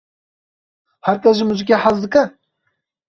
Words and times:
Her 1.09 1.17
kes 1.21 1.35
ji 1.37 1.43
muzîkê 1.49 1.75
hez 1.83 1.97
dike? 2.03 2.23